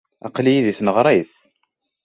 [0.27, 1.33] Aql-iyi deg tneɣrit.